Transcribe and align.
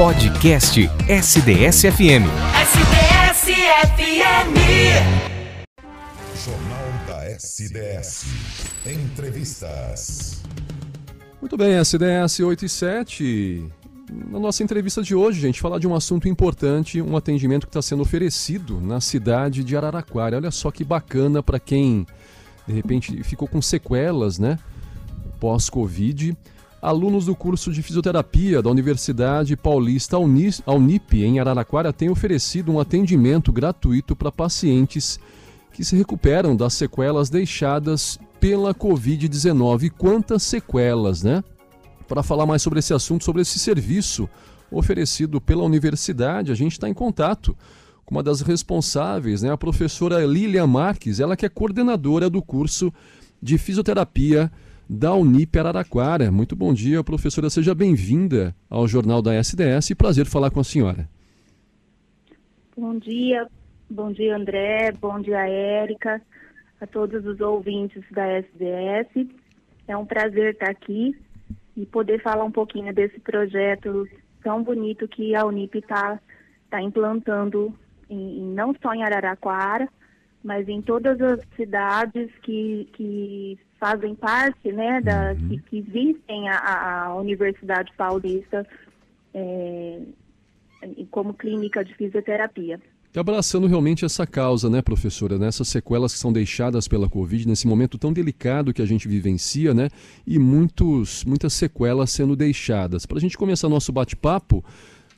Podcast 0.00 0.80
SDS-FM. 1.10 2.24
SDS-FM. 2.62 4.56
Jornal 6.42 6.88
da 7.06 7.30
SDS. 7.32 8.24
Entrevistas. 8.86 10.42
Muito 11.38 11.54
bem, 11.54 11.78
SDS 11.78 12.40
8 12.40 12.64
e 12.64 12.68
7. 12.70 13.68
Na 14.30 14.40
nossa 14.40 14.62
entrevista 14.62 15.02
de 15.02 15.14
hoje, 15.14 15.38
gente, 15.38 15.60
falar 15.60 15.78
de 15.78 15.86
um 15.86 15.94
assunto 15.94 16.26
importante, 16.26 17.02
um 17.02 17.14
atendimento 17.14 17.66
que 17.66 17.70
está 17.70 17.82
sendo 17.82 18.00
oferecido 18.00 18.80
na 18.80 19.02
cidade 19.02 19.62
de 19.62 19.76
Araraquara. 19.76 20.38
Olha 20.38 20.50
só 20.50 20.70
que 20.70 20.82
bacana 20.82 21.42
para 21.42 21.60
quem, 21.60 22.06
de 22.66 22.72
repente, 22.72 23.22
ficou 23.22 23.46
com 23.46 23.60
sequelas, 23.60 24.38
né? 24.38 24.58
Pós-Covid. 25.38 26.34
Alunos 26.82 27.26
do 27.26 27.36
curso 27.36 27.70
de 27.70 27.82
fisioterapia 27.82 28.62
da 28.62 28.70
Universidade 28.70 29.54
Paulista 29.54 30.16
Unip, 30.18 31.22
em 31.22 31.38
Araraquara, 31.38 31.92
têm 31.92 32.08
oferecido 32.08 32.72
um 32.72 32.80
atendimento 32.80 33.52
gratuito 33.52 34.16
para 34.16 34.32
pacientes 34.32 35.20
que 35.74 35.84
se 35.84 35.94
recuperam 35.94 36.56
das 36.56 36.72
sequelas 36.72 37.28
deixadas 37.28 38.18
pela 38.40 38.74
Covid-19. 38.74 39.90
Quantas 39.90 40.42
sequelas, 40.42 41.22
né? 41.22 41.44
Para 42.08 42.22
falar 42.22 42.46
mais 42.46 42.62
sobre 42.62 42.78
esse 42.78 42.94
assunto, 42.94 43.24
sobre 43.24 43.42
esse 43.42 43.58
serviço 43.58 44.26
oferecido 44.70 45.38
pela 45.38 45.62
universidade, 45.62 46.50
a 46.50 46.54
gente 46.54 46.72
está 46.72 46.88
em 46.88 46.94
contato 46.94 47.54
com 48.06 48.14
uma 48.14 48.22
das 48.22 48.40
responsáveis, 48.40 49.42
né, 49.42 49.52
a 49.52 49.56
professora 49.56 50.24
Lilian 50.24 50.66
Marques, 50.66 51.20
ela 51.20 51.36
que 51.36 51.44
é 51.44 51.48
coordenadora 51.48 52.30
do 52.30 52.40
curso 52.40 52.92
de 53.42 53.58
fisioterapia 53.58 54.50
da 54.92 55.14
Unip 55.14 55.56
Araraquara. 55.56 56.32
Muito 56.32 56.56
bom 56.56 56.74
dia, 56.74 57.04
professora. 57.04 57.48
Seja 57.48 57.72
bem-vinda 57.76 58.52
ao 58.68 58.88
Jornal 58.88 59.22
da 59.22 59.32
SDS 59.34 59.94
prazer 59.94 60.26
falar 60.26 60.50
com 60.50 60.58
a 60.58 60.64
senhora. 60.64 61.08
Bom 62.76 62.98
dia, 62.98 63.46
bom 63.88 64.10
dia 64.10 64.34
André, 64.34 64.90
bom 65.00 65.20
dia 65.20 65.46
Érica, 65.46 66.20
a 66.80 66.86
todos 66.88 67.24
os 67.24 67.40
ouvintes 67.40 68.02
da 68.10 68.26
SDS. 68.26 69.28
É 69.86 69.96
um 69.96 70.04
prazer 70.04 70.54
estar 70.54 70.70
aqui 70.70 71.16
e 71.76 71.86
poder 71.86 72.20
falar 72.20 72.42
um 72.42 72.50
pouquinho 72.50 72.92
desse 72.92 73.20
projeto 73.20 74.08
tão 74.42 74.60
bonito 74.64 75.06
que 75.06 75.36
a 75.36 75.44
Unip 75.46 75.78
está 75.78 76.18
tá 76.68 76.82
implantando 76.82 77.72
em, 78.08 78.42
não 78.54 78.74
só 78.82 78.92
em 78.92 79.04
Araraquara, 79.04 79.88
mas 80.42 80.68
em 80.68 80.82
todas 80.82 81.20
as 81.20 81.40
cidades 81.54 82.30
que, 82.42 82.88
que 82.94 83.58
fazem 83.80 84.14
parte, 84.14 84.70
né, 84.70 85.00
da, 85.00 85.32
uhum. 85.32 85.48
que, 85.48 85.58
que 85.62 85.78
existem 85.78 86.48
a, 86.50 87.06
a 87.06 87.14
Universidade 87.16 87.90
Paulista 87.96 88.66
é, 89.32 90.00
como 91.10 91.32
clínica 91.32 91.82
de 91.82 91.94
fisioterapia. 91.94 92.78
Abraçando 93.16 93.66
realmente 93.66 94.04
essa 94.04 94.24
causa, 94.24 94.70
né, 94.70 94.80
professora, 94.82 95.36
nessas 95.36 95.66
né, 95.66 95.72
sequelas 95.72 96.12
que 96.12 96.18
são 96.18 96.32
deixadas 96.32 96.86
pela 96.86 97.08
Covid, 97.08 97.48
nesse 97.48 97.66
momento 97.66 97.98
tão 97.98 98.12
delicado 98.12 98.72
que 98.72 98.82
a 98.82 98.86
gente 98.86 99.08
vivencia, 99.08 99.74
né, 99.74 99.88
e 100.24 100.38
muitos, 100.38 101.24
muitas 101.24 101.54
sequelas 101.54 102.10
sendo 102.10 102.36
deixadas. 102.36 103.06
Para 103.06 103.16
a 103.16 103.20
gente 103.20 103.36
começar 103.36 103.68
nosso 103.68 103.90
bate-papo, 103.90 104.64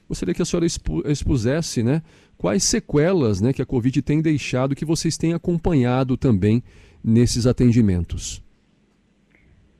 gostaria 0.09 0.35
que 0.35 0.41
a 0.41 0.45
senhora 0.45 0.67
expusesse, 0.67 1.83
né, 1.83 2.01
quais 2.39 2.65
sequelas, 2.65 3.43
né, 3.43 3.53
que 3.53 3.61
a 3.61 3.67
Covid 3.67 4.01
tem 4.01 4.23
deixado, 4.23 4.75
que 4.75 4.87
vocês 4.87 5.19
têm 5.19 5.35
acompanhado 5.35 6.17
também 6.17 6.63
nesses 7.05 7.47
atendimentos. 7.47 8.42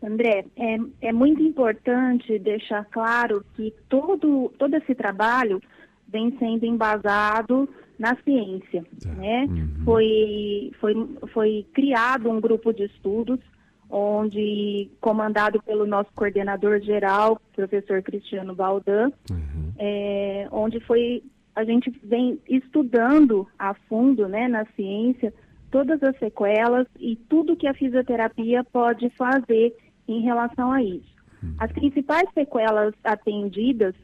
André, 0.07 0.45
é, 0.57 0.77
é 1.01 1.13
muito 1.13 1.43
importante 1.43 2.39
deixar 2.39 2.85
claro 2.87 3.45
que 3.55 3.73
todo, 3.89 4.53
todo 4.59 4.75
esse 4.75 4.95
trabalho 4.95 5.61
vem 6.09 6.37
sendo 6.39 6.67
embasado 6.67 7.69
na 7.99 8.17
ciência. 8.25 8.85
Tá. 9.03 9.11
Né? 9.11 9.45
Uhum. 9.45 9.85
Foi, 9.85 10.73
foi, 10.81 11.09
foi 11.33 11.67
criado 11.73 12.31
um 12.31 12.41
grupo 12.41 12.73
de 12.73 12.85
estudos 12.85 13.41
onde, 13.89 14.91
comandado 15.01 15.63
pelo 15.63 15.87
nosso 15.87 16.11
coordenador 16.15 16.81
geral, 16.81 17.39
professor 17.55 18.03
Cristiano 18.03 18.55
Baldan, 18.55 19.13
uhum. 19.31 19.73
é, 19.79 20.49
onde 20.51 20.81
foi 20.81 21.23
a 21.55 21.65
gente 21.65 21.91
vem 22.03 22.41
estudando 22.49 23.47
a 23.59 23.75
fundo, 23.75 24.27
né, 24.27 24.49
na 24.49 24.65
ciência, 24.75 25.35
todas 25.71 26.03
as 26.03 26.17
sequelas 26.19 26.87
e 26.99 27.17
tudo 27.17 27.57
que 27.57 27.67
a 27.67 27.75
fisioterapia 27.75 28.65
pode 28.65 29.11
fazer 29.11 29.77
em 30.09 30.21
relação 30.21 30.73
a 30.73 30.83
isso. 30.83 31.13
Uhum. 31.43 31.55
As 31.59 31.73
principais 31.73 32.29
sequelas 32.35 32.95
atendidas 33.05 33.95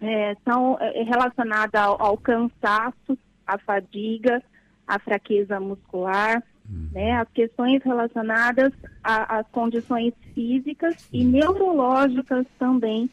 é, 0.00 0.36
são 0.44 0.78
é, 0.80 1.02
relacionadas 1.02 1.80
ao, 1.80 2.00
ao, 2.00 2.16
cansaço, 2.16 3.18
à 3.46 3.58
fadiga, 3.58 4.42
à 4.86 4.98
fraqueza 4.98 5.60
muscular, 5.60 6.42
uhum. 6.68 6.88
né, 6.92 7.12
as 7.12 7.28
questões 7.30 7.82
relacionadas 7.82 8.72
às 9.02 9.46
condições 9.48 10.14
físicas 10.34 11.08
e 11.12 11.24
neurológicas 11.24 12.46
também 12.58 13.08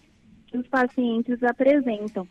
que 0.48 0.58
os 0.58 0.68
pacientes 0.68 1.44
apresentam. 1.44 2.28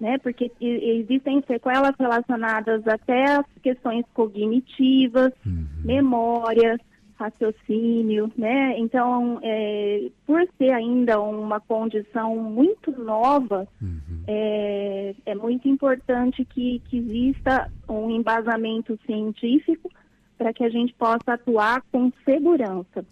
Né, 0.00 0.16
porque 0.18 0.52
existem 0.60 1.42
sequelas 1.44 1.92
relacionadas 1.98 2.86
até 2.86 3.32
às 3.32 3.46
questões 3.60 4.04
cognitivas, 4.14 5.32
uhum. 5.44 5.66
memórias, 5.82 6.78
raciocínio, 7.18 8.30
né? 8.36 8.78
Então, 8.78 9.40
é, 9.42 10.08
por 10.24 10.46
ser 10.56 10.70
ainda 10.70 11.20
uma 11.20 11.60
condição 11.60 12.36
muito 12.36 12.92
nova, 12.92 13.66
uhum. 13.82 14.22
é, 14.26 15.14
é, 15.26 15.34
muito 15.34 15.68
importante 15.68 16.44
que, 16.44 16.80
que 16.88 16.98
exista 16.98 17.70
um 17.88 18.10
embasamento 18.10 18.98
científico 19.04 19.90
para 20.36 20.52
que 20.52 20.62
a 20.62 20.68
gente 20.68 20.94
possa 20.94 21.32
atuar 21.32 21.82
com 21.90 22.12
segurança. 22.24 23.04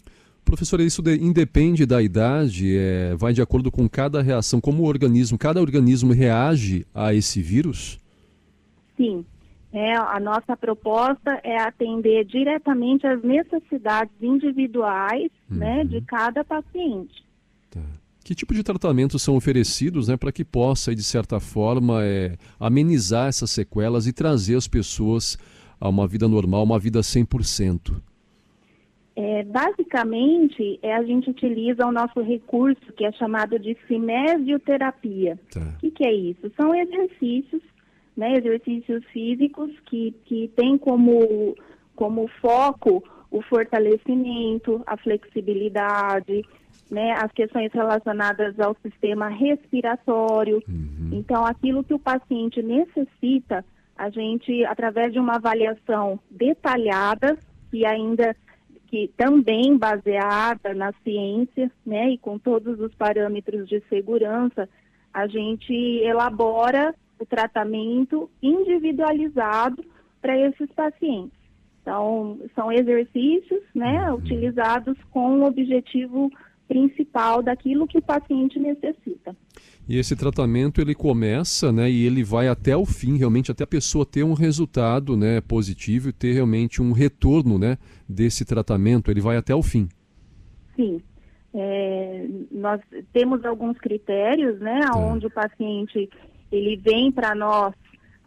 Professora, 0.45 0.85
isso 0.85 1.03
de, 1.03 1.17
independe 1.17 1.85
da 1.85 2.01
idade, 2.01 2.77
é, 2.79 3.17
vai 3.17 3.33
de 3.33 3.43
acordo 3.43 3.73
com 3.73 3.89
cada 3.89 4.23
reação, 4.23 4.61
como 4.61 4.85
o 4.85 4.87
organismo, 4.87 5.37
cada 5.37 5.61
organismo 5.61 6.13
reage 6.13 6.87
a 6.95 7.13
esse 7.13 7.43
vírus? 7.43 7.99
Sim, 8.97 9.27
é, 9.73 9.95
a 9.95 10.19
nossa 10.21 10.57
proposta 10.57 11.41
é 11.43 11.61
atender 11.61 12.25
diretamente 12.25 13.07
às 13.07 13.23
necessidades 13.23 14.15
individuais 14.23 15.31
uhum. 15.51 15.59
né, 15.59 15.85
de 15.85 16.01
cada 16.03 16.45
paciente. 16.45 17.25
Tá. 17.71 17.81
Que 18.25 18.35
tipo 18.35 18.55
de 18.55 18.63
tratamentos 18.63 19.23
são 19.23 19.37
oferecidos 19.37 20.09
né, 20.09 20.17
para 20.17 20.33
que 20.33 20.45
possa, 20.45 20.95
de 20.95 21.03
certa 21.03 21.39
forma, 21.39 22.05
é, 22.05 22.37
amenizar 22.59 23.29
essas 23.29 23.51
sequelas 23.51 24.07
e 24.07 24.13
trazer 24.13 24.57
as 24.57 24.67
pessoas 24.67 25.39
a 25.81 25.89
uma 25.89 26.07
vida 26.07 26.27
normal, 26.27 26.63
uma 26.63 26.79
vida 26.79 27.01
100%? 27.01 27.95
É, 29.15 29.45
basicamente, 29.45 30.79
é, 30.83 30.95
a 30.95 31.03
gente 31.03 31.31
utiliza 31.31 31.87
o 31.87 31.93
nosso 31.93 32.21
recurso 32.21 32.93
que 32.97 33.05
é 33.05 33.13
chamado 33.13 33.59
de 33.59 33.77
cinesioterapia. 33.87 35.39
Tá. 35.51 35.75
O 35.77 35.79
que, 35.79 35.91
que 35.91 36.07
é 36.07 36.13
isso? 36.13 36.53
São 36.57 36.75
exercícios 36.75 37.63
né, 38.17 38.35
exercícios 38.35 39.05
físicos 39.07 39.71
que, 39.87 40.15
que 40.25 40.49
têm 40.57 40.79
como, 40.79 41.55
como 41.95 42.29
foco 42.41 43.03
o 43.31 43.43
fortalecimento, 43.43 44.83
a 44.87 44.97
flexibilidade, 44.97 46.45
né, 46.91 47.13
as 47.13 47.31
questões 47.33 47.73
relacionadas 47.73 48.59
ao 48.59 48.77
sistema 48.83 49.29
respiratório. 49.29 50.63
Uhum. 50.69 51.11
Então, 51.13 51.45
aquilo 51.45 51.85
que 51.85 51.95
o 51.95 51.99
paciente 51.99 52.63
necessita, 52.63 53.65
a 53.97 54.09
gente, 54.11 54.65
através 54.65 55.13
de 55.13 55.19
uma 55.19 55.37
avaliação 55.37 56.19
detalhada, 56.31 57.39
e 57.73 57.85
ainda 57.85 58.35
que 58.87 59.11
também 59.17 59.77
baseada 59.77 60.73
na 60.73 60.93
ciência, 61.03 61.71
né, 61.85 62.11
e 62.11 62.19
com 62.19 62.39
todos 62.39 62.79
os 62.81 62.95
parâmetros 62.95 63.69
de 63.69 63.83
segurança, 63.89 64.69
a 65.13 65.27
gente 65.27 65.75
elabora 66.05 66.95
o 67.19 67.27
tratamento 67.27 68.31
individualizado 68.43 69.85
para 70.21 70.39
esses 70.39 70.71
pacientes. 70.73 71.39
Então, 71.83 72.39
são 72.55 72.73
exercícios 72.73 73.63
né, 73.75 74.11
uhum. 74.11 74.19
utilizados 74.19 74.97
com 75.13 75.41
o 75.41 75.47
objetivo 75.47 76.31
principal 76.67 77.43
daquilo 77.43 77.87
que 77.87 77.99
o 77.99 78.03
paciente 78.03 78.59
necessita. 78.59 79.37
E 79.89 79.97
esse 79.97 80.17
tratamento 80.17 80.81
ele 80.81 80.97
começa, 80.97 81.71
né, 81.71 81.89
e 81.89 82.05
ele 82.05 82.25
vai 82.25 82.49
até 82.49 82.77
o 82.77 82.85
fim, 82.85 83.17
realmente 83.17 83.53
até 83.53 83.63
a 83.63 83.69
pessoa 83.69 84.05
ter 84.05 84.25
um 84.25 84.33
resultado, 84.33 85.17
né, 85.17 85.41
positivo 85.41 86.09
e 86.09 86.13
ter 86.13 86.33
realmente 86.33 86.83
um 86.83 86.91
retorno, 86.91 87.57
né, 87.57 87.79
desse 88.09 88.45
tratamento, 88.45 89.09
ele 89.09 89.21
vai 89.21 89.37
até 89.37 89.55
o 89.55 89.63
fim. 89.63 89.89
Sim. 90.75 91.01
É, 91.55 92.27
nós 92.51 92.81
temos 93.13 93.45
alguns 93.45 93.79
critérios, 93.79 94.59
né, 94.59 94.81
tá. 94.81 94.99
onde 94.99 95.27
o 95.27 95.31
paciente 95.31 96.11
ele 96.51 96.77
vem 96.77 97.11
para 97.11 97.35
nós 97.35 97.75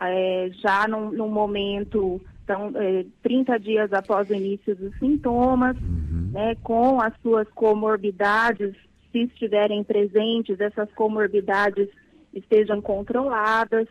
é, 0.01 0.50
já 0.54 0.88
num, 0.88 1.12
num, 1.12 1.30
momento, 1.30 2.21
então, 2.44 2.71
é, 2.75 3.06
30 3.21 3.60
dias 3.60 3.94
após 3.94 4.30
o 4.30 4.33
início 4.33 4.75
dos 4.75 4.98
sintomas, 4.98 5.75
uhum. 5.77 6.31
né, 6.31 6.56
com 6.63 7.01
as 7.01 7.13
suas 7.21 7.48
comorbidades, 7.50 8.75
se 9.12 9.24
estiverem 9.24 9.83
presentes, 9.83 10.60
essas 10.60 10.92
comorbidades 10.94 11.89
estejam 12.33 12.81
controladas, 12.81 13.88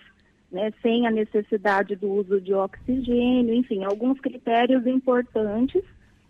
né, 0.51 0.73
sem 0.81 1.07
a 1.07 1.11
necessidade 1.11 1.95
do 1.97 2.11
uso 2.11 2.41
de 2.41 2.55
oxigênio, 2.55 3.55
enfim, 3.55 3.85
alguns 3.85 4.19
critérios 4.21 4.87
importantes 4.87 5.83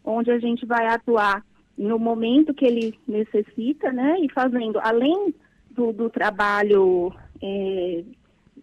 onde 0.04 0.30
a 0.30 0.38
gente 0.38 0.66
vai 0.66 0.86
atuar 0.86 1.44
no 1.76 1.98
momento 1.98 2.54
que 2.54 2.64
ele 2.64 2.98
necessita, 3.06 3.92
né, 3.92 4.16
e 4.20 4.28
fazendo, 4.32 4.80
além 4.80 5.32
do, 5.70 5.92
do 5.92 6.10
trabalho 6.10 7.12
é, 7.42 8.04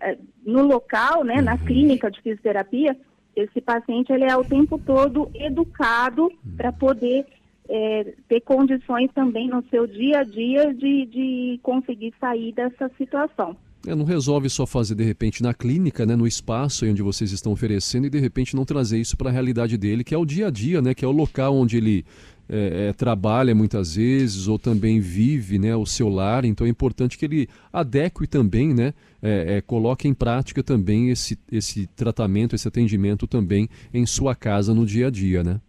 é 0.02 0.18
no 0.46 0.64
local, 0.64 1.24
né, 1.24 1.42
na 1.42 1.54
uhum. 1.54 1.66
clínica 1.66 2.10
de 2.12 2.22
fisioterapia, 2.22 2.98
esse 3.36 3.60
paciente 3.60 4.12
ele 4.12 4.24
é 4.24 4.36
o 4.36 4.44
tempo 4.44 4.80
todo 4.80 5.30
educado 5.36 6.32
para 6.56 6.72
poder 6.72 7.26
é, 7.68 8.14
ter 8.28 8.42
condições 8.42 9.12
também 9.14 9.50
no 9.50 9.64
seu 9.70 9.86
dia 9.86 10.20
a 10.20 10.24
dia 10.24 10.74
de, 10.74 11.06
de 11.06 11.60
conseguir 11.62 12.14
sair 12.20 12.54
dessa 12.54 12.90
situação. 12.98 13.58
É, 13.88 13.94
não 13.94 14.06
resolve 14.06 14.50
só 14.50 14.66
fazer 14.66 14.96
de 14.96 15.04
repente 15.04 15.44
na 15.44 15.54
clínica, 15.54 16.06
né, 16.06 16.16
no 16.16 16.26
espaço 16.26 16.86
onde 16.86 17.04
vocês 17.04 17.32
estão 17.32 17.52
oferecendo 17.52 18.08
e 18.08 18.10
de 18.10 18.20
repente 18.20 18.56
não 18.56 18.66
trazer 18.66 19.00
isso 19.00 19.16
para 19.16 19.30
a 19.30 19.34
realidade 19.34 19.78
dele, 19.78 20.04
que 20.04 20.16
é 20.16 20.18
o 20.18 20.26
dia 20.26 20.48
a 20.48 20.52
dia, 20.52 20.82
né, 20.82 20.94
que 20.94 21.06
é 21.06 21.08
o 21.08 21.12
local 21.12 21.56
onde 21.56 21.78
ele 21.78 22.06
é, 22.50 22.88
é, 22.88 22.94
trabalha 22.94 23.56
muitas 23.56 23.96
vezes 23.96 24.48
ou 24.48 24.60
também 24.60 25.00
vive, 25.00 25.58
né, 25.58 25.76
o 25.76 25.86
seu 25.86 26.10
lar. 26.10 26.46
Então 26.46 26.66
é 26.66 26.70
importante 26.70 27.18
que 27.18 27.26
ele 27.26 27.48
adeque 27.72 28.28
também, 28.28 28.74
né, 28.74 28.94
é, 29.22 29.58
é 29.58 29.62
coloque 29.62 30.08
em 30.08 30.14
prática 30.14 30.64
também 30.64 31.10
esse, 31.10 31.38
esse 31.52 31.88
tratamento, 31.88 32.56
esse 32.56 32.68
atendimento 32.68 33.28
também 33.28 33.68
em 33.94 34.06
sua 34.06 34.36
casa 34.36 34.74
no 34.74 34.86
dia 34.86 35.08
a 35.08 35.12
dia, 35.12 35.44
né? 35.44 35.60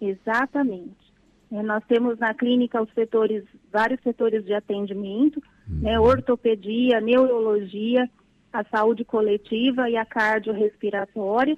Exatamente. 0.00 1.04
É, 1.52 1.62
nós 1.62 1.82
temos 1.86 2.18
na 2.18 2.34
clínica 2.34 2.82
os 2.82 2.92
setores, 2.94 3.44
vários 3.72 4.00
setores 4.02 4.44
de 4.44 4.52
atendimento 4.52 5.42
né, 5.66 5.98
uhum. 5.98 6.06
ortopedia, 6.06 7.00
neurologia, 7.00 8.08
a 8.52 8.64
saúde 8.64 9.04
coletiva 9.04 9.88
e 9.88 9.96
a 9.96 10.04
cardiorrespiratória. 10.04 11.56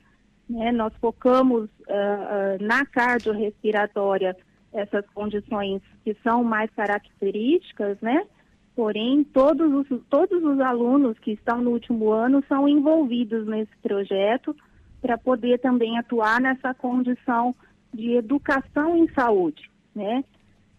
Né, 0.49 0.71
nós 0.71 0.93
focamos 1.01 1.65
uh, 1.65 2.61
uh, 2.61 2.65
na 2.65 2.87
cardiorrespiratória 2.87 4.37
essas 4.77 5.05
condições 5.15 5.83
que 6.05 6.15
são 6.23 6.45
mais 6.45 6.71
características, 6.71 7.99
né? 8.01 8.27
Porém, 8.75 9.25
todos 9.25 9.73
os, 9.73 10.01
todos 10.11 10.43
os 10.45 10.61
alunos 10.61 11.19
que 11.19 11.33
estão 11.33 11.63
no 11.63 11.71
último 11.71 12.11
ano 12.11 12.45
são 12.47 12.69
envolvidos 12.69 13.47
nesse 13.47 13.75
projeto 13.83 14.55
para 15.01 15.17
poder 15.17 15.59
também 15.61 15.99
atuar 15.99 16.41
nessa 16.41 16.75
condição 16.75 17.55
de 17.93 18.13
educação 18.13 18.97
em 18.97 19.09
saúde, 19.15 19.71
né? 19.95 20.23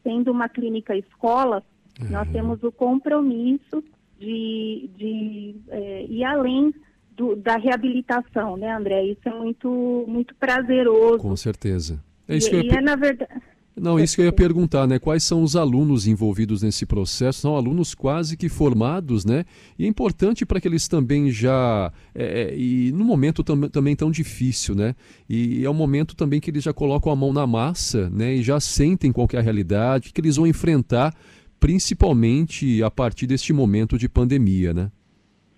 Sendo 0.03 0.31
uma 0.31 0.47
clínica 0.47 0.95
escola, 0.95 1.63
Uhum. 2.01 2.11
Nós 2.11 2.29
temos 2.29 2.61
o 2.63 2.71
compromisso 2.71 3.83
de, 4.19 4.89
de 4.95 5.55
é, 5.69 6.05
ir 6.05 6.23
além 6.23 6.73
do, 7.11 7.35
da 7.35 7.57
reabilitação, 7.57 8.57
né, 8.57 8.71
André? 8.71 9.03
Isso 9.05 9.27
é 9.27 9.33
muito, 9.33 10.05
muito 10.07 10.35
prazeroso. 10.35 11.19
Com 11.19 11.35
certeza. 11.35 12.03
É 12.27 12.35
isso 12.35 12.47
e, 12.47 12.49
que 12.51 12.55
eu 12.55 12.63
e 12.63 12.77
é, 12.77 12.81
na 12.81 12.95
verdade... 12.95 13.31
Não, 13.79 13.99
isso 13.99 14.15
que 14.15 14.21
eu 14.21 14.25
ia 14.25 14.31
perguntar, 14.31 14.87
né? 14.87 14.97
Quais 14.97 15.23
são 15.23 15.43
os 15.43 15.55
alunos 15.55 16.07
envolvidos 16.07 16.63
nesse 16.63 16.83
processo? 16.83 17.41
São 17.41 17.55
alunos 17.55 17.93
quase 17.93 18.35
que 18.35 18.49
formados, 18.49 19.23
né? 19.23 19.45
E 19.77 19.85
é 19.85 19.87
importante 19.87 20.47
para 20.47 20.59
que 20.59 20.67
eles 20.67 20.87
também 20.87 21.29
já. 21.29 21.93
É, 22.15 22.41
é, 22.41 22.57
e 22.57 22.91
no 22.91 23.05
momento 23.05 23.43
tam, 23.43 23.69
também 23.69 23.95
tão 23.95 24.09
difícil, 24.09 24.73
né? 24.73 24.95
E 25.29 25.63
é 25.63 25.69
um 25.69 25.75
momento 25.75 26.15
também 26.15 26.39
que 26.39 26.49
eles 26.49 26.63
já 26.63 26.73
colocam 26.73 27.11
a 27.11 27.15
mão 27.15 27.31
na 27.31 27.45
massa, 27.45 28.09
né? 28.09 28.33
E 28.33 28.41
já 28.41 28.59
sentem 28.59 29.11
qual 29.11 29.27
é 29.33 29.37
a 29.37 29.41
realidade, 29.41 30.11
que 30.11 30.21
eles 30.21 30.37
vão 30.37 30.47
enfrentar 30.47 31.13
principalmente 31.59 32.81
a 32.81 32.89
partir 32.89 33.27
deste 33.27 33.53
momento 33.53 33.95
de 33.95 34.09
pandemia, 34.09 34.73
né? 34.73 34.91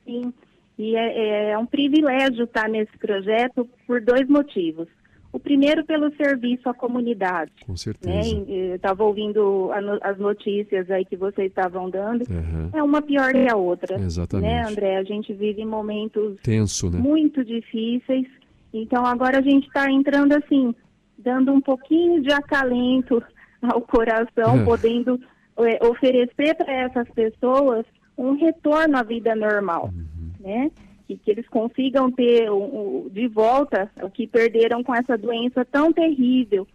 Sim, 0.06 0.33
e 0.77 0.95
é, 0.95 1.51
é 1.51 1.57
um 1.57 1.65
privilégio 1.65 2.44
estar 2.44 2.68
nesse 2.68 2.98
projeto 2.98 3.68
por 3.88 4.01
dois 4.01 4.27
motivos. 4.27 4.88
O 5.31 5.39
primeiro 5.39 5.85
pelo 5.85 6.13
serviço 6.15 6.67
à 6.67 6.73
comunidade. 6.73 7.51
Com 7.65 7.77
certeza. 7.77 8.35
Né? 8.35 8.75
Estava 8.75 9.03
ouvindo 9.03 9.69
as 10.01 10.17
notícias 10.17 10.89
aí 10.89 11.05
que 11.05 11.15
vocês 11.15 11.49
estavam 11.49 11.89
dando. 11.89 12.25
Uhum. 12.29 12.69
É 12.73 12.81
uma 12.81 13.01
pior 13.01 13.31
que 13.31 13.47
a 13.47 13.55
outra. 13.55 13.99
Exatamente. 13.99 14.49
Né, 14.49 14.63
André? 14.67 14.97
A 14.97 15.03
gente 15.03 15.31
vive 15.33 15.63
momentos 15.63 16.37
Tenso, 16.41 16.89
né? 16.89 16.97
muito 16.97 17.45
difíceis. 17.45 18.27
Então 18.73 19.05
agora 19.05 19.37
a 19.37 19.41
gente 19.41 19.67
está 19.67 19.91
entrando 19.91 20.33
assim, 20.33 20.73
dando 21.17 21.51
um 21.51 21.61
pouquinho 21.61 22.21
de 22.21 22.31
acalento 22.31 23.21
ao 23.61 23.81
coração, 23.81 24.61
é. 24.61 24.63
podendo 24.63 25.19
é, 25.59 25.85
oferecer 25.85 26.55
para 26.55 26.73
essas 26.73 27.07
pessoas 27.09 27.85
um 28.17 28.35
retorno 28.35 28.97
à 28.97 29.03
vida 29.03 29.35
normal, 29.35 29.91
uhum. 29.93 30.31
né? 30.39 30.71
Que, 31.09 31.17
que 31.17 31.31
eles 31.31 31.47
consigam 31.47 32.11
ter 32.11 32.51
um, 32.51 33.06
um, 33.06 33.09
de 33.09 33.27
volta 33.27 33.89
o 34.03 34.11
que 34.11 34.27
perderam 34.27 34.83
com 34.83 34.94
essa 34.94 35.17
doença 35.17 35.65
tão 35.65 35.91
terrível. 35.91 36.67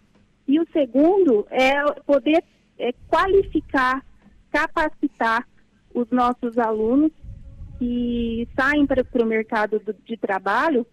E 0.48 0.58
o 0.58 0.66
segundo 0.72 1.46
é 1.52 1.80
poder 2.04 2.42
é, 2.76 2.92
qualificar, 3.06 4.04
capacitar 4.50 5.46
os 5.94 6.10
nossos 6.10 6.58
alunos 6.58 7.12
que 7.78 8.48
saem 8.56 8.84
para 8.84 9.06
o 9.22 9.24
mercado 9.24 9.78
do, 9.78 9.94
de 10.04 10.16
trabalho 10.16 10.84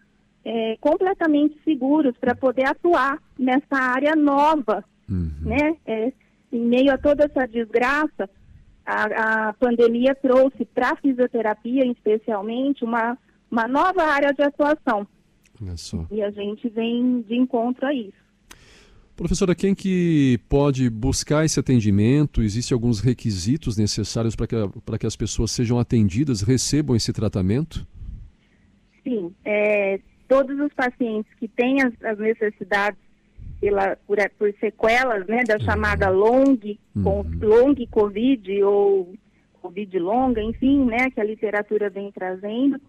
é, 0.45 0.77
completamente 0.79 1.59
seguros 1.63 2.15
para 2.19 2.35
poder 2.35 2.67
atuar 2.67 3.17
nessa 3.39 3.75
área 3.75 4.15
nova, 4.15 4.85
uhum. 5.09 5.31
né? 5.41 5.77
É, 5.87 6.13
em 6.51 6.61
meio 6.63 6.94
a 6.94 6.97
toda 6.99 7.25
essa 7.25 7.47
desgraça, 7.47 8.29
a, 8.85 9.47
a 9.47 9.53
pandemia 9.53 10.13
trouxe 10.15 10.65
para 10.65 10.91
a 10.91 10.95
fisioterapia, 10.95 11.85
especialmente, 11.85 12.83
uma, 12.83 13.17
uma 13.51 13.68
nova 13.68 14.03
área 14.03 14.33
de 14.33 14.42
atuação. 14.42 15.06
E 16.09 16.24
a 16.24 16.31
gente 16.31 16.68
vem 16.69 17.21
de 17.21 17.36
encontro 17.36 17.86
a 17.86 17.94
isso. 17.94 18.21
Professora, 19.15 19.53
quem 19.53 19.75
que 19.75 20.39
pode 20.50 20.89
buscar 20.89 21.45
esse 21.45 21.59
atendimento? 21.59 22.42
Existem 22.42 22.74
alguns 22.74 23.00
requisitos 23.00 23.77
necessários 23.77 24.36
para 24.36 24.48
que, 24.48 24.56
que 25.00 25.06
as 25.06 25.15
pessoas 25.15 25.51
sejam 25.51 25.77
atendidas, 25.77 26.42
recebam 26.42 26.95
esse 26.95 27.13
tratamento? 27.13 27.86
Sim, 29.03 29.31
é, 29.45 30.00
todos 30.27 30.59
os 30.59 30.74
pacientes 30.74 31.31
que 31.36 31.47
têm 31.47 31.83
as, 31.83 31.94
as 32.04 32.18
necessidades 32.18 33.00
pela, 33.59 33.95
por, 34.07 34.18
por 34.39 34.51
sequelas 34.59 35.27
né, 35.27 35.44
da 35.44 35.59
chamada 35.59 36.12
uhum. 36.12 36.18
long, 36.18 36.57
com, 37.04 37.19
uhum. 37.19 37.39
long 37.42 37.75
COVID 37.92 38.63
ou 38.63 39.13
COVID 39.62 40.00
longa, 40.00 40.42
enfim, 40.42 40.86
né, 40.86 41.12
que 41.12 41.21
a 41.21 41.24
literatura 41.24 41.89
vem 41.89 42.12
trazendo, 42.12 42.81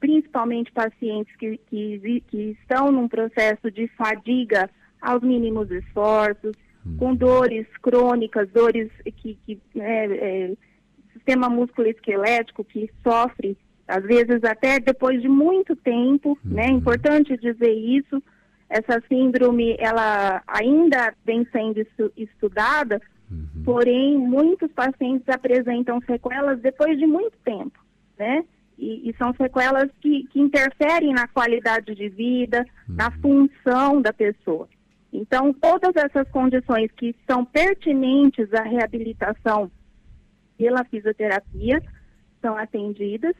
principalmente 0.00 0.72
pacientes 0.72 1.34
que, 1.36 1.60
que, 1.68 2.24
que 2.28 2.56
estão 2.60 2.90
num 2.90 3.06
processo 3.06 3.70
de 3.70 3.86
fadiga 3.88 4.68
aos 5.00 5.22
mínimos 5.22 5.70
esforços, 5.70 6.56
uhum. 6.84 6.96
com 6.96 7.14
dores 7.14 7.66
crônicas, 7.82 8.50
dores 8.50 8.90
que, 9.04 9.38
que 9.46 9.60
é, 9.76 10.06
é, 10.06 10.52
sistema 11.12 11.48
músculo-esquelético 11.48 12.64
que 12.64 12.90
sofre, 13.02 13.56
às 13.86 14.02
vezes 14.04 14.42
até 14.44 14.80
depois 14.80 15.20
de 15.20 15.28
muito 15.28 15.76
tempo, 15.76 16.38
né, 16.44 16.66
é 16.66 16.70
importante 16.70 17.36
dizer 17.36 17.72
isso, 17.72 18.22
essa 18.68 19.02
síndrome, 19.08 19.76
ela 19.78 20.42
ainda 20.46 21.12
vem 21.24 21.46
sendo 21.50 21.84
estudada, 22.16 23.02
uhum. 23.30 23.62
porém, 23.64 24.16
muitos 24.16 24.70
pacientes 24.70 25.28
apresentam 25.28 26.00
sequelas 26.02 26.60
depois 26.60 26.96
de 26.96 27.06
muito 27.06 27.36
tempo, 27.44 27.78
né? 28.16 28.44
E, 28.80 29.10
e 29.10 29.14
são 29.18 29.34
sequelas 29.34 29.90
que, 30.00 30.24
que, 30.28 30.40
interferem 30.40 31.12
na 31.12 31.28
qualidade 31.28 31.94
de 31.94 32.08
vida, 32.08 32.64
uhum. 32.88 32.94
na 32.94 33.10
função 33.10 34.00
da 34.00 34.12
pessoa. 34.12 34.66
Então, 35.12 35.52
todas 35.52 35.94
essas 35.96 36.26
condições 36.30 36.90
que 36.92 37.14
são 37.30 37.44
pertinentes 37.44 38.52
à 38.54 38.62
reabilitação 38.62 39.70
pela 40.56 40.82
fisioterapia 40.84 41.82
são 42.40 42.56
atendidas. 42.56 43.34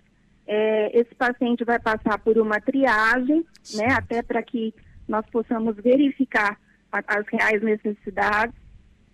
É, 0.47 0.99
esse 0.99 1.15
paciente 1.15 1.65
vai 1.65 1.79
passar 1.79 2.19
por 2.19 2.37
uma 2.37 2.61
triagem, 2.61 3.45
né, 3.75 3.87
até 3.93 4.23
para 4.23 4.43
que 4.43 4.75
nós 5.09 5.25
possamos 5.31 5.77
verificar 5.77 6.59
a, 6.93 6.99
as 7.07 7.27
reais 7.29 7.63
necessidades 7.63 8.55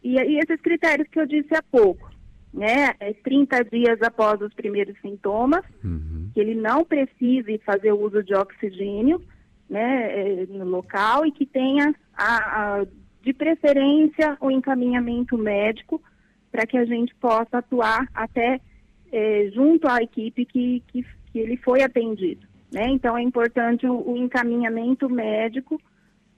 e, 0.03 0.15
e, 0.15 0.39
esses 0.39 0.61
critérios 0.61 1.09
que 1.09 1.19
eu 1.19 1.27
disse 1.27 1.53
há 1.55 1.63
pouco, 1.63 2.09
né? 2.57 2.95
É 2.99 3.13
30 3.13 3.65
dias 3.65 4.01
após 4.01 4.41
os 4.41 4.53
primeiros 4.55 4.99
sintomas, 5.03 5.63
uhum. 5.85 6.31
que 6.33 6.41
ele 6.41 6.55
não 6.55 6.85
precise 6.85 7.59
fazer 7.59 7.93
o 7.93 8.01
uso 8.01 8.23
de 8.23 8.35
oxigênio, 8.35 9.23
né, 9.69 10.43
é, 10.43 10.47
no 10.47 10.65
local 10.65 11.27
e 11.27 11.33
que 11.33 11.45
tenha 11.45 11.95
a, 12.17 12.37
a, 12.79 12.87
de 13.21 13.33
preferência 13.35 14.39
o 14.41 14.51
encaminhamento 14.51 15.37
médico 15.37 16.01
para 16.51 16.65
que 16.65 16.79
a 16.79 16.85
gente 16.85 17.15
possa 17.17 17.59
atuar 17.59 18.09
até 18.15 18.61
é, 19.13 19.51
junto 19.53 19.87
à 19.89 20.01
equipe 20.03 20.47
que, 20.47 20.83
que, 20.87 21.05
que 21.33 21.39
ele 21.39 21.57
foi 21.59 21.83
atendido. 21.83 22.47
Né? 22.73 22.87
Então 22.89 23.19
é 23.19 23.23
importante 23.23 23.87
o, 23.87 24.13
o, 24.13 24.17
encaminhamento 24.17 25.11
médico, 25.11 25.81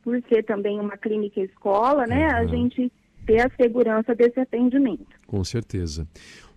por 0.03 0.21
ser 0.29 0.43
também 0.45 0.81
uma 0.81 0.97
clínica 0.97 1.41
escola, 1.41 2.07
né? 2.07 2.29
Uhum. 2.29 2.37
A 2.37 2.47
gente 2.47 2.93
ter 3.29 3.47
a 3.47 3.51
segurança 3.61 4.15
desse 4.15 4.41
atendimento. 4.41 5.07
Com 5.27 5.45
certeza. 5.45 6.09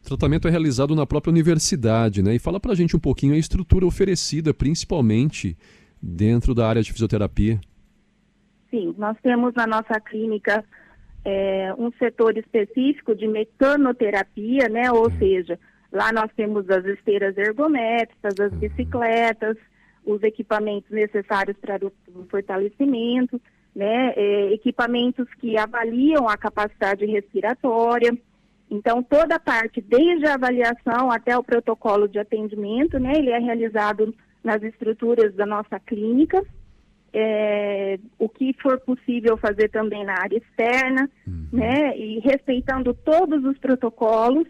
O 0.01 0.07
tratamento 0.07 0.47
é 0.47 0.51
realizado 0.51 0.95
na 0.95 1.05
própria 1.05 1.29
universidade, 1.29 2.23
né? 2.23 2.33
E 2.33 2.39
fala 2.39 2.61
pra 2.61 2.73
gente 2.73 2.95
um 2.95 2.99
pouquinho 2.99 3.33
a 3.33 3.37
estrutura 3.37 3.85
oferecida, 3.85 4.53
principalmente 4.53 5.57
dentro 6.01 6.55
da 6.55 6.67
área 6.67 6.81
de 6.81 6.91
fisioterapia. 6.91 7.59
Sim, 8.71 8.95
nós 8.97 9.17
temos 9.21 9.53
na 9.53 9.67
nossa 9.67 9.99
clínica 9.99 10.63
é, 11.25 11.73
um 11.77 11.91
setor 11.99 12.37
específico 12.37 13.13
de 13.13 13.27
mecanoterapia, 13.27 14.69
né? 14.69 14.89
Ou 14.91 15.07
é. 15.09 15.11
seja, 15.19 15.59
lá 15.91 16.13
nós 16.13 16.31
temos 16.37 16.67
as 16.69 16.85
esteiras 16.85 17.37
ergométricas, 17.37 18.39
as 18.39 18.51
uhum. 18.53 18.59
bicicletas, 18.59 19.57
os 20.05 20.23
equipamentos 20.23 20.89
necessários 20.89 21.57
para 21.57 21.85
o 21.85 21.91
fortalecimento, 22.29 23.39
né? 23.75 24.13
É, 24.15 24.53
equipamentos 24.53 25.27
que 25.39 25.57
avaliam 25.57 26.27
a 26.27 26.37
capacidade 26.37 27.05
respiratória. 27.05 28.17
Então, 28.69 29.03
toda 29.03 29.35
a 29.35 29.39
parte, 29.39 29.81
desde 29.81 30.25
a 30.27 30.35
avaliação 30.35 31.11
até 31.11 31.37
o 31.37 31.43
protocolo 31.43 32.07
de 32.07 32.19
atendimento, 32.19 32.99
né? 32.99 33.13
Ele 33.15 33.31
é 33.31 33.39
realizado 33.39 34.13
nas 34.43 34.61
estruturas 34.63 35.33
da 35.35 35.45
nossa 35.45 35.79
clínica 35.79 36.41
é, 37.13 37.99
o 38.17 38.29
que 38.29 38.55
for 38.61 38.79
possível 38.79 39.37
fazer 39.37 39.69
também 39.69 40.05
na 40.05 40.13
área 40.13 40.37
externa, 40.37 41.09
uhum. 41.27 41.47
né? 41.51 41.97
E 41.97 42.19
respeitando 42.19 42.93
todos 42.93 43.43
os 43.43 43.57
protocolos 43.57 44.47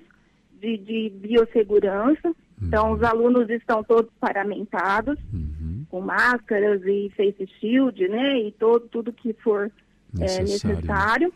de, 0.59 0.77
de 0.77 1.09
biossegurança. 1.09 2.27
Uhum. 2.27 2.35
Então, 2.67 2.91
os 2.91 3.03
alunos 3.03 3.49
estão 3.49 3.83
todos 3.83 4.11
paramentados, 4.19 5.17
uhum. 5.33 5.50
Com 5.91 5.99
máscaras 5.99 6.81
e 6.85 7.11
face 7.17 7.45
shield, 7.59 8.07
né? 8.07 8.39
E 8.39 8.51
todo, 8.53 8.87
tudo 8.87 9.11
que 9.11 9.33
for 9.33 9.69
necessário. 10.13 10.39
É, 10.39 10.77
necessário. 10.79 11.33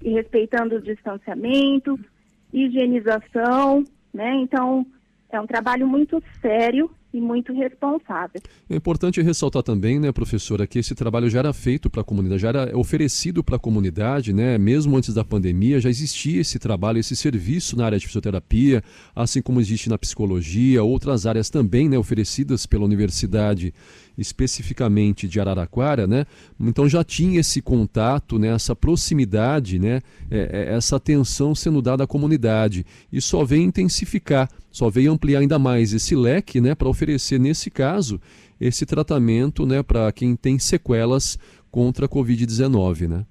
E 0.00 0.10
respeitando 0.10 0.76
o 0.76 0.80
distanciamento, 0.80 1.98
higienização, 2.52 3.82
né? 4.14 4.32
Então, 4.36 4.86
é 5.28 5.40
um 5.40 5.46
trabalho 5.46 5.88
muito 5.88 6.22
sério 6.40 6.88
e 7.12 7.20
muito 7.20 7.52
responsável. 7.52 8.40
É 8.68 8.76
importante 8.76 9.22
ressaltar 9.22 9.62
também, 9.62 9.98
né, 9.98 10.12
professora, 10.12 10.66
que 10.66 10.78
esse 10.78 10.94
trabalho 10.94 11.30
já 11.30 11.38
era 11.38 11.52
feito 11.52 11.88
para 11.88 12.02
a 12.02 12.04
comunidade, 12.04 12.42
já 12.42 12.48
era 12.48 12.76
oferecido 12.76 13.42
para 13.42 13.56
a 13.56 13.58
comunidade, 13.58 14.32
né, 14.32 14.58
mesmo 14.58 14.96
antes 14.96 15.14
da 15.14 15.24
pandemia, 15.24 15.80
já 15.80 15.88
existia 15.88 16.40
esse 16.40 16.58
trabalho, 16.58 16.98
esse 16.98 17.16
serviço 17.16 17.76
na 17.76 17.86
área 17.86 17.98
de 17.98 18.06
fisioterapia, 18.06 18.82
assim 19.14 19.40
como 19.40 19.60
existe 19.60 19.88
na 19.88 19.96
psicologia, 19.96 20.82
outras 20.82 21.26
áreas 21.26 21.48
também, 21.48 21.88
né, 21.88 21.98
oferecidas 21.98 22.66
pela 22.66 22.84
universidade 22.84 23.72
especificamente 24.16 25.28
de 25.28 25.40
Araraquara, 25.40 26.06
né? 26.06 26.26
Então 26.58 26.88
já 26.88 27.04
tinha 27.04 27.40
esse 27.40 27.60
contato, 27.60 28.38
né? 28.38 28.48
essa 28.48 28.74
proximidade, 28.74 29.78
né? 29.78 30.00
É, 30.30 30.68
é, 30.70 30.74
essa 30.74 30.96
atenção 30.96 31.54
sendo 31.54 31.82
dada 31.82 32.04
à 32.04 32.06
comunidade. 32.06 32.84
E 33.12 33.20
só 33.20 33.44
vem 33.44 33.64
intensificar, 33.64 34.48
só 34.70 34.88
veio 34.88 35.12
ampliar 35.12 35.40
ainda 35.40 35.58
mais 35.58 35.92
esse 35.92 36.14
leque 36.14 36.60
né? 36.60 36.74
para 36.74 36.88
oferecer, 36.88 37.38
nesse 37.38 37.70
caso, 37.70 38.20
esse 38.60 38.86
tratamento 38.86 39.66
né? 39.66 39.82
para 39.82 40.10
quem 40.12 40.34
tem 40.34 40.58
sequelas 40.58 41.38
contra 41.70 42.06
a 42.06 42.08
Covid-19. 42.08 43.08
Né? 43.08 43.26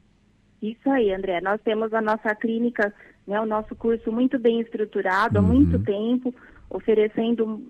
Isso 0.61 0.89
aí, 0.89 1.11
André. 1.11 1.41
Nós 1.41 1.59
temos 1.63 1.93
a 1.93 2.01
nossa 2.01 2.33
clínica, 2.35 2.93
né, 3.27 3.39
o 3.39 3.45
nosso 3.45 3.75
curso 3.75 4.11
muito 4.11 4.37
bem 4.37 4.61
estruturado 4.61 5.39
uhum. 5.39 5.45
há 5.45 5.47
muito 5.47 5.79
tempo 5.79 6.33
oferecendo, 6.69 7.61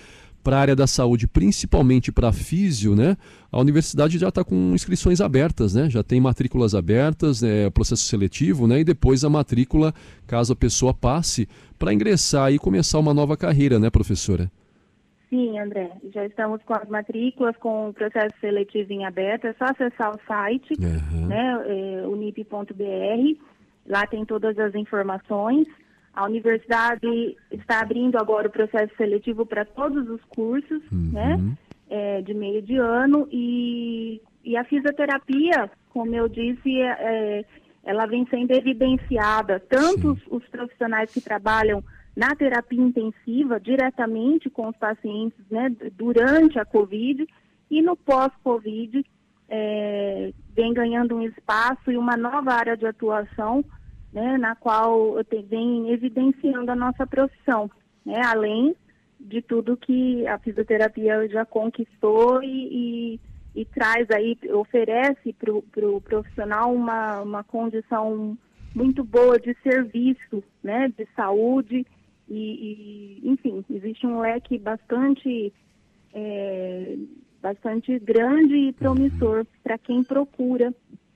para 0.43 0.57
a 0.57 0.59
área 0.59 0.75
da 0.75 0.87
saúde, 0.87 1.27
principalmente 1.27 2.11
para 2.11 2.31
físio, 2.31 2.95
né? 2.95 3.15
A 3.51 3.59
universidade 3.59 4.17
já 4.17 4.29
está 4.29 4.43
com 4.43 4.73
inscrições 4.73 5.21
abertas, 5.21 5.75
né? 5.75 5.89
Já 5.89 6.03
tem 6.03 6.19
matrículas 6.19 6.73
abertas, 6.73 7.43
é, 7.43 7.69
processo 7.69 8.03
seletivo, 8.03 8.67
né? 8.67 8.79
E 8.79 8.83
depois 8.83 9.23
a 9.23 9.29
matrícula, 9.29 9.93
caso 10.25 10.53
a 10.53 10.55
pessoa 10.55 10.93
passe, 10.93 11.47
para 11.77 11.93
ingressar 11.93 12.51
e 12.51 12.59
começar 12.59 12.99
uma 12.99 13.13
nova 13.13 13.35
carreira, 13.35 13.79
né, 13.79 13.89
professora? 13.89 14.51
Sim, 15.29 15.57
André. 15.57 15.89
Já 16.13 16.25
estamos 16.25 16.61
com 16.63 16.73
as 16.73 16.89
matrículas, 16.89 17.55
com 17.57 17.89
o 17.89 17.93
processo 17.93 18.35
seletivo 18.41 18.91
em 18.91 19.05
aberto. 19.05 19.45
É 19.45 19.53
só 19.53 19.65
acessar 19.65 20.13
o 20.13 20.19
site, 20.27 20.73
uhum. 20.77 21.27
né, 21.27 21.63
é, 21.65 22.07
unip.br. 22.07 23.39
Lá 23.87 24.05
tem 24.05 24.25
todas 24.25 24.59
as 24.59 24.75
informações. 24.75 25.67
A 26.13 26.25
universidade 26.25 27.37
está 27.51 27.81
abrindo 27.81 28.17
agora 28.17 28.47
o 28.47 28.51
processo 28.51 28.93
seletivo 28.97 29.45
para 29.45 29.63
todos 29.65 30.09
os 30.09 30.21
cursos, 30.25 30.81
uhum. 30.91 31.11
né, 31.13 31.55
é, 31.89 32.21
de 32.21 32.33
meio 32.33 32.61
de 32.61 32.75
ano. 32.77 33.27
E, 33.31 34.21
e 34.43 34.57
a 34.57 34.63
fisioterapia, 34.65 35.69
como 35.89 36.13
eu 36.13 36.27
disse, 36.27 36.81
é, 36.81 36.97
é 37.39 37.45
ela 37.83 38.05
vem 38.05 38.27
sendo 38.29 38.51
evidenciada. 38.51 39.59
Tanto 39.59 40.11
os, 40.11 40.19
os 40.29 40.47
profissionais 40.49 41.11
que 41.11 41.21
trabalham 41.21 41.83
na 42.15 42.35
terapia 42.35 42.81
intensiva 42.81 43.59
diretamente 43.59 44.49
com 44.49 44.67
os 44.67 44.77
pacientes 44.77 45.39
né, 45.49 45.71
durante 45.93 46.59
a 46.59 46.65
Covid 46.65 47.25
e 47.69 47.81
no 47.81 47.95
pós-Covid 47.95 49.03
é, 49.49 50.31
vem 50.53 50.73
ganhando 50.73 51.15
um 51.15 51.21
espaço 51.21 51.91
e 51.91 51.97
uma 51.97 52.15
nova 52.17 52.53
área 52.53 52.75
de 52.75 52.85
atuação 52.85 53.63
né, 54.13 54.37
na 54.37 54.55
qual 54.55 55.15
vem 55.47 55.91
evidenciando 55.91 56.71
a 56.71 56.75
nossa 56.75 57.07
profissão, 57.07 57.69
né, 58.05 58.21
além 58.25 58.75
de 59.19 59.41
tudo 59.41 59.77
que 59.77 60.25
a 60.27 60.37
fisioterapia 60.39 61.27
já 61.29 61.45
conquistou 61.45 62.43
e, 62.43 63.19
e, 63.55 63.61
e 63.61 63.65
traz 63.65 64.09
aí, 64.11 64.37
oferece 64.53 65.33
para 65.33 65.53
o 65.53 65.61
pro 65.61 66.01
profissional 66.01 66.73
uma, 66.73 67.21
uma 67.21 67.43
condição 67.43 68.37
muito 68.73 69.03
boa 69.03 69.37
de 69.39 69.55
serviço, 69.61 70.43
né, 70.63 70.91
de 70.97 71.07
saúde 71.15 71.85
e, 72.29 73.19
e, 73.23 73.29
enfim, 73.29 73.63
existe 73.69 74.07
um 74.07 74.21
leque 74.21 74.57
bastante, 74.57 75.53
é, 76.13 76.97
bastante 77.41 77.99
grande 77.99 78.55
e 78.55 78.73
promissor 78.73 79.45
para 79.61 79.77
quem 79.77 80.03
procura 80.03 80.73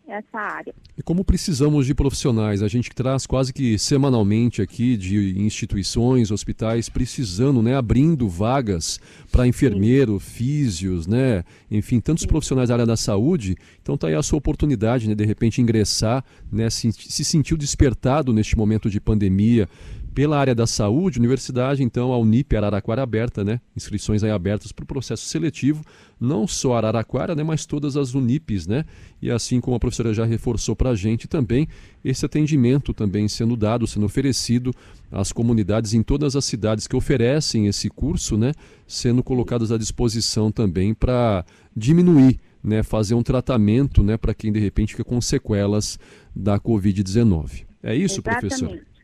essa 0.08 0.38
área. 0.38 0.74
E 0.98 1.02
como 1.02 1.24
precisamos 1.24 1.86
de 1.86 1.94
profissionais, 1.94 2.62
a 2.62 2.68
gente 2.68 2.90
traz 2.92 3.26
quase 3.26 3.52
que 3.52 3.78
semanalmente 3.78 4.62
aqui 4.62 4.96
de 4.96 5.40
instituições, 5.40 6.32
hospitais 6.32 6.90
precisando, 6.90 7.62
né, 7.62 7.76
abrindo 7.76 8.28
vagas 8.28 9.00
para 9.32 9.48
enfermeiro, 9.48 10.14
Sim. 10.14 10.20
físios, 10.20 11.08
né, 11.08 11.44
enfim, 11.70 12.00
tantos 12.00 12.24
Sim. 12.24 12.28
profissionais 12.28 12.70
da 12.70 12.76
área 12.76 12.86
da 12.86 12.98
saúde. 12.98 13.56
Então 13.82 13.98
tá 13.98 14.08
aí 14.08 14.16
a 14.16 14.24
sua 14.24 14.38
oportunidade, 14.38 15.08
né, 15.08 15.16
de 15.16 15.26
repente 15.26 15.62
ingressar, 15.62 16.24
né, 16.52 16.70
se, 16.70 16.92
se 16.92 17.26
sentiu 17.26 17.58
despertado 17.58 18.34
neste 18.34 18.58
momento 18.58 18.90
de 18.90 19.00
pandemia, 19.00 19.68
pela 20.16 20.40
área 20.40 20.56
da 20.56 20.66
saúde, 20.66 21.20
universidade, 21.20 21.84
então, 21.84 22.14
a 22.14 22.18
Unip 22.18 22.56
Araraquara 22.56 23.04
aberta, 23.04 23.44
né? 23.44 23.60
Inscrições 23.76 24.24
aí 24.24 24.32
abertas 24.32 24.72
para 24.72 24.84
o 24.84 24.88
processo 24.88 25.26
seletivo, 25.26 25.84
não 26.18 26.48
só 26.48 26.76
Araraquara, 26.78 27.36
né? 27.36 27.44
Mas 27.44 27.66
todas 27.66 27.98
as 27.98 28.14
Unipes, 28.14 28.66
né? 28.66 28.86
E 29.22 29.30
assim 29.30 29.60
como 29.60 29.76
a 29.76 29.80
professora 29.80 30.14
já 30.14 30.24
reforçou 30.24 30.74
para 30.74 30.92
a 30.92 30.96
gente 30.96 31.28
também, 31.28 31.68
esse 32.04 32.26
atendimento 32.26 32.94
também 32.94 33.28
sendo 33.28 33.58
dado, 33.58 33.86
sendo 33.86 34.06
oferecido 34.06 34.74
às 35.12 35.34
comunidades 35.34 35.94
em 35.94 36.02
todas 36.02 36.38
as 36.38 36.46
cidades 36.46 36.88
que 36.88 36.96
oferecem 36.96 37.68
esse 37.68 37.90
curso, 37.90 38.38
né? 38.38 38.54
Sendo 38.88 39.22
colocadas 39.22 39.70
à 39.70 39.78
disposição 39.78 40.50
também 40.50 40.94
para 40.94 41.44
diminuir 41.76 42.40
né, 42.64 42.84
fazer 42.84 43.16
um 43.16 43.22
tratamento 43.22 44.02
né, 44.02 44.16
para 44.16 44.34
quem 44.34 44.50
de 44.50 44.62
repente 44.62 44.94
fica 44.94 45.04
com 45.04 45.20
sequelas 45.20 46.00
da 46.34 46.58
Covid-19. 46.58 47.66
É 47.84 47.94
isso, 47.94 48.22
Exatamente. 48.22 48.58
professor? 48.58 48.95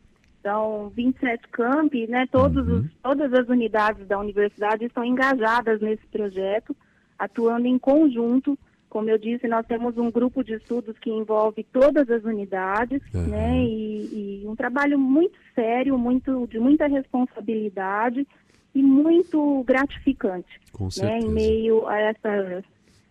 São 0.41 0.89
27 0.89 1.47
campi, 1.49 2.07
né? 2.07 2.27
Todos 2.31 2.67
uhum. 2.67 2.79
os, 2.79 2.85
todas 3.01 3.33
as 3.33 3.47
unidades 3.47 4.07
da 4.07 4.19
universidade 4.19 4.85
estão 4.85 5.03
engajadas 5.05 5.79
nesse 5.79 6.05
projeto, 6.07 6.75
atuando 7.17 7.67
em 7.67 7.77
conjunto. 7.77 8.57
Como 8.89 9.09
eu 9.09 9.17
disse, 9.17 9.47
nós 9.47 9.65
temos 9.67 9.97
um 9.97 10.11
grupo 10.11 10.43
de 10.43 10.55
estudos 10.55 10.97
que 10.99 11.09
envolve 11.09 11.63
todas 11.71 12.09
as 12.09 12.23
unidades, 12.23 13.01
uhum. 13.13 13.27
né? 13.27 13.63
E, 13.63 14.41
e, 14.43 14.47
um 14.47 14.55
trabalho 14.55 14.97
muito 14.97 15.37
sério, 15.53 15.97
muito 15.97 16.47
de 16.47 16.59
muita 16.59 16.87
responsabilidade 16.87 18.27
e 18.73 18.81
muito 18.81 19.63
gratificante. 19.63 20.59
Com 20.73 20.89
certeza. 20.89 21.19
Né? 21.19 21.27
Em 21.27 21.31
meio 21.31 21.87
a 21.87 21.99
essa 21.99 22.63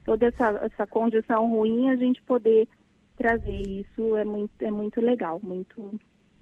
toda 0.05 0.27
essa, 0.27 0.49
essa 0.63 0.87
condição 0.87 1.49
ruim, 1.49 1.91
a 1.91 1.97
gente 1.97 2.21
poder 2.23 2.67
trazer 3.17 3.61
isso 3.61 4.17
é 4.17 4.25
muito, 4.25 4.51
é 4.61 4.71
muito 4.71 5.01
legal, 5.01 5.39
muito 5.43 6.01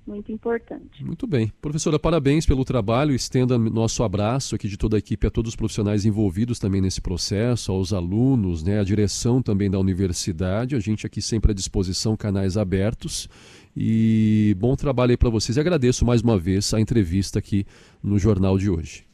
muito 0.09 0.33
importante. 0.33 1.05
Muito 1.05 1.27
bem. 1.27 1.53
Professora, 1.61 1.99
parabéns 1.99 2.47
pelo 2.47 2.65
trabalho. 2.65 3.15
Estenda 3.15 3.59
nosso 3.59 4.03
abraço 4.03 4.55
aqui 4.55 4.67
de 4.67 4.79
toda 4.79 4.97
a 4.97 4.99
equipe 4.99 5.27
a 5.27 5.31
todos 5.31 5.51
os 5.51 5.57
profissionais 5.57 6.07
envolvidos 6.07 6.59
também 6.59 6.81
nesse 6.81 7.01
processo, 7.01 7.71
aos 7.71 7.93
alunos, 7.93 8.65
né, 8.65 8.81
a 8.81 8.85
direção 8.85 9.43
também 9.43 9.71
da 9.71 9.79
universidade. 9.79 10.75
A 10.75 10.81
gente 10.81 11.07
aqui 11.07 11.21
sempre 11.21 11.53
à 11.53 11.55
disposição, 11.55 12.17
canais 12.17 12.57
abertos. 12.57 13.29
E 13.77 14.57
bom 14.59 14.75
trabalho 14.75 15.11
aí 15.11 15.17
para 15.17 15.29
vocês. 15.29 15.57
E 15.57 15.61
agradeço 15.61 16.05
mais 16.05 16.23
uma 16.23 16.39
vez 16.39 16.73
a 16.73 16.81
entrevista 16.81 17.39
aqui 17.39 17.67
no 18.03 18.19
jornal 18.19 18.57
de 18.57 18.71
hoje. 18.71 19.07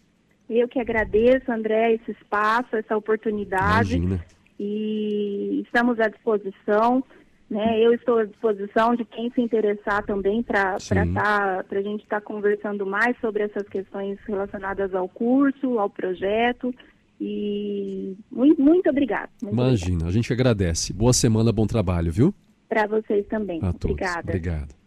Eu 0.48 0.68
que 0.68 0.78
agradeço, 0.78 1.50
André, 1.50 1.94
esse 1.94 2.12
espaço, 2.12 2.76
essa 2.76 2.96
oportunidade. 2.96 3.96
Imagina. 3.96 4.24
E 4.60 5.62
estamos 5.64 5.98
à 5.98 6.08
disposição. 6.08 7.02
Né? 7.50 7.80
Eu 7.80 7.92
estou 7.92 8.18
à 8.18 8.24
disposição 8.24 8.96
de 8.96 9.04
quem 9.04 9.30
se 9.30 9.40
interessar 9.40 10.04
também 10.04 10.42
para 10.42 10.76
tá, 11.14 11.64
a 11.70 11.82
gente 11.82 12.02
estar 12.02 12.20
tá 12.20 12.26
conversando 12.26 12.86
mais 12.86 13.16
sobre 13.20 13.44
essas 13.44 13.68
questões 13.68 14.18
relacionadas 14.26 14.94
ao 14.94 15.08
curso, 15.08 15.78
ao 15.78 15.90
projeto. 15.90 16.74
E 17.20 18.16
muito, 18.30 18.60
muito 18.60 18.90
obrigada. 18.90 19.30
Imagina, 19.42 20.06
a 20.06 20.10
gente 20.10 20.32
agradece. 20.32 20.92
Boa 20.92 21.12
semana, 21.12 21.52
bom 21.52 21.66
trabalho, 21.66 22.10
viu? 22.10 22.34
Para 22.68 22.86
vocês 22.86 23.26
também. 23.28 23.60
A 23.62 23.70
Obrigada. 23.70 24.20
Obrigado. 24.20 24.83